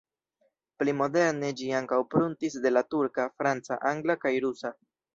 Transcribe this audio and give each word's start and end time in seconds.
Pli 0.79 0.95
moderne 1.01 1.51
ĝi 1.61 1.69
ankaŭ 1.81 2.01
pruntis 2.15 2.57
de 2.65 2.75
la 2.75 2.85
turka, 2.97 3.31
franca, 3.39 3.81
angla 3.95 4.21
kaj 4.27 4.37
rusa. 4.49 4.79